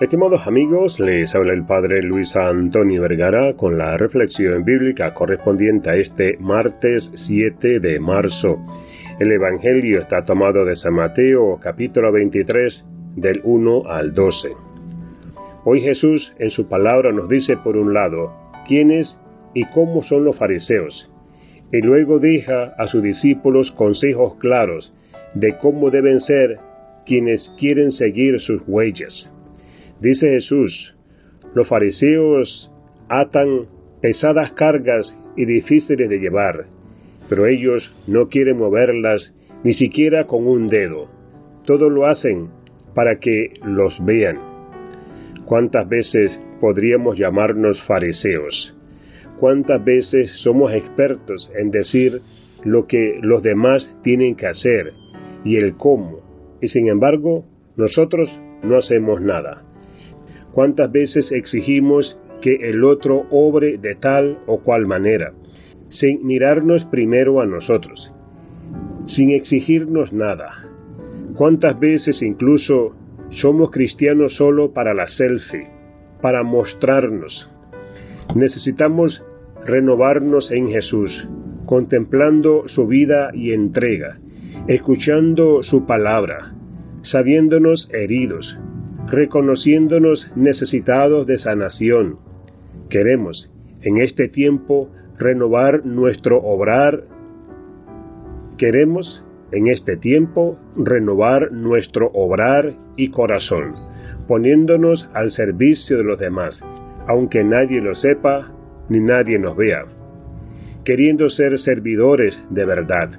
Estimados 0.00 0.46
amigos, 0.46 0.98
les 0.98 1.34
habla 1.34 1.52
el 1.52 1.66
Padre 1.66 2.02
Luis 2.02 2.34
Antonio 2.34 3.02
Vergara 3.02 3.52
con 3.52 3.76
la 3.76 3.98
reflexión 3.98 4.64
bíblica 4.64 5.12
correspondiente 5.12 5.90
a 5.90 5.94
este 5.94 6.38
martes 6.38 7.12
7 7.14 7.80
de 7.80 8.00
marzo. 8.00 8.64
El 9.18 9.30
Evangelio 9.30 10.00
está 10.00 10.24
tomado 10.24 10.64
de 10.64 10.74
San 10.76 10.94
Mateo 10.94 11.60
capítulo 11.62 12.10
23 12.12 12.82
del 13.16 13.42
1 13.44 13.82
al 13.90 14.14
12. 14.14 14.48
Hoy 15.66 15.82
Jesús 15.82 16.32
en 16.38 16.48
su 16.48 16.66
palabra 16.66 17.12
nos 17.12 17.28
dice 17.28 17.58
por 17.58 17.76
un 17.76 17.92
lado 17.92 18.32
quiénes 18.66 19.20
y 19.52 19.66
cómo 19.66 20.02
son 20.02 20.24
los 20.24 20.38
fariseos, 20.38 21.10
y 21.70 21.82
luego 21.82 22.18
deja 22.18 22.72
a 22.78 22.86
sus 22.86 23.02
discípulos 23.02 23.70
consejos 23.72 24.36
claros 24.36 24.94
de 25.34 25.58
cómo 25.58 25.90
deben 25.90 26.20
ser 26.20 26.58
quienes 27.04 27.54
quieren 27.58 27.92
seguir 27.92 28.40
sus 28.40 28.62
huellas. 28.66 29.30
Dice 30.00 30.30
Jesús, 30.30 30.94
los 31.54 31.68
fariseos 31.68 32.70
atan 33.08 33.66
pesadas 34.00 34.52
cargas 34.52 35.14
y 35.36 35.44
difíciles 35.44 36.08
de 36.08 36.18
llevar, 36.18 36.66
pero 37.28 37.46
ellos 37.46 37.94
no 38.06 38.28
quieren 38.28 38.56
moverlas 38.56 39.34
ni 39.62 39.74
siquiera 39.74 40.26
con 40.26 40.46
un 40.46 40.68
dedo. 40.68 41.08
Todo 41.66 41.90
lo 41.90 42.06
hacen 42.06 42.48
para 42.94 43.18
que 43.18 43.52
los 43.62 44.02
vean. 44.04 44.38
¿Cuántas 45.44 45.86
veces 45.88 46.38
podríamos 46.60 47.18
llamarnos 47.18 47.82
fariseos? 47.82 48.74
¿Cuántas 49.38 49.84
veces 49.84 50.30
somos 50.42 50.72
expertos 50.72 51.50
en 51.54 51.70
decir 51.70 52.22
lo 52.64 52.86
que 52.86 53.18
los 53.22 53.42
demás 53.42 53.94
tienen 54.02 54.34
que 54.34 54.46
hacer 54.46 54.92
y 55.44 55.56
el 55.56 55.76
cómo? 55.76 56.20
Y 56.62 56.68
sin 56.68 56.88
embargo, 56.88 57.44
nosotros 57.76 58.38
no 58.62 58.76
hacemos 58.76 59.20
nada. 59.20 59.69
¿Cuántas 60.52 60.90
veces 60.90 61.30
exigimos 61.32 62.16
que 62.42 62.70
el 62.70 62.84
otro 62.84 63.26
obre 63.30 63.78
de 63.78 63.94
tal 63.94 64.38
o 64.46 64.60
cual 64.60 64.86
manera, 64.86 65.32
sin 65.88 66.26
mirarnos 66.26 66.84
primero 66.86 67.40
a 67.40 67.46
nosotros, 67.46 68.12
sin 69.06 69.30
exigirnos 69.30 70.12
nada? 70.12 70.50
¿Cuántas 71.36 71.78
veces 71.78 72.20
incluso 72.22 72.96
somos 73.30 73.70
cristianos 73.70 74.34
solo 74.36 74.72
para 74.72 74.92
la 74.92 75.06
selfie, 75.06 75.68
para 76.20 76.42
mostrarnos? 76.42 77.48
Necesitamos 78.34 79.22
renovarnos 79.64 80.50
en 80.50 80.68
Jesús, 80.68 81.28
contemplando 81.66 82.64
su 82.66 82.86
vida 82.86 83.30
y 83.34 83.52
entrega, 83.52 84.18
escuchando 84.66 85.62
su 85.62 85.86
palabra, 85.86 86.54
sabiéndonos 87.02 87.88
heridos, 87.92 88.58
reconociéndonos 89.08 90.32
necesitados 90.36 91.26
de 91.26 91.38
sanación. 91.38 92.18
Queremos, 92.88 93.50
en 93.82 93.98
este 93.98 94.28
tiempo, 94.28 94.90
renovar 95.18 95.84
nuestro 95.84 96.38
obrar. 96.42 97.04
Queremos, 98.56 99.24
en 99.52 99.68
este 99.68 99.96
tiempo, 99.96 100.58
renovar 100.76 101.52
nuestro 101.52 102.10
obrar 102.12 102.72
y 102.96 103.10
corazón, 103.10 103.74
poniéndonos 104.28 105.08
al 105.14 105.30
servicio 105.30 105.98
de 105.98 106.04
los 106.04 106.18
demás, 106.18 106.60
aunque 107.06 107.42
nadie 107.42 107.80
lo 107.80 107.94
sepa 107.94 108.52
ni 108.88 109.00
nadie 109.00 109.38
nos 109.38 109.56
vea, 109.56 109.84
queriendo 110.84 111.28
ser 111.30 111.58
servidores 111.58 112.38
de 112.50 112.64
verdad. 112.64 113.10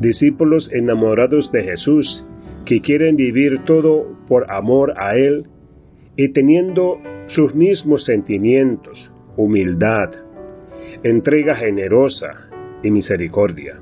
Discípulos 0.00 0.70
enamorados 0.72 1.52
de 1.52 1.62
Jesús, 1.62 2.24
que 2.64 2.80
quieren 2.80 3.16
vivir 3.16 3.64
todo 3.64 4.06
por 4.28 4.50
amor 4.50 4.94
a 4.96 5.16
Él 5.16 5.46
y 6.16 6.32
teniendo 6.32 6.98
sus 7.28 7.54
mismos 7.54 8.04
sentimientos, 8.04 9.12
humildad, 9.36 10.10
entrega 11.02 11.56
generosa 11.56 12.48
y 12.82 12.90
misericordia. 12.90 13.80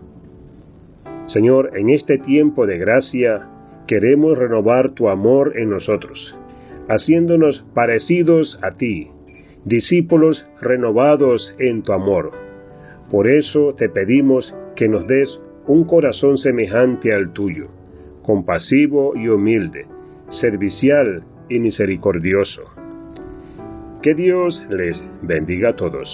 Señor, 1.26 1.76
en 1.76 1.90
este 1.90 2.18
tiempo 2.18 2.66
de 2.66 2.78
gracia 2.78 3.48
queremos 3.86 4.38
renovar 4.38 4.92
tu 4.92 5.08
amor 5.08 5.54
en 5.56 5.70
nosotros, 5.70 6.36
haciéndonos 6.88 7.64
parecidos 7.74 8.58
a 8.62 8.76
ti, 8.76 9.08
discípulos 9.64 10.46
renovados 10.60 11.54
en 11.58 11.82
tu 11.82 11.92
amor. 11.92 12.30
Por 13.10 13.28
eso 13.28 13.74
te 13.76 13.88
pedimos 13.88 14.54
que 14.76 14.88
nos 14.88 15.06
des 15.06 15.40
un 15.66 15.84
corazón 15.84 16.38
semejante 16.38 17.12
al 17.12 17.32
tuyo 17.32 17.79
compasivo 18.22 19.16
y 19.16 19.28
humilde, 19.28 19.86
servicial 20.30 21.24
y 21.48 21.58
misericordioso. 21.58 22.62
Que 24.02 24.14
Dios 24.14 24.64
les 24.70 25.02
bendiga 25.22 25.70
a 25.70 25.76
todos. 25.76 26.08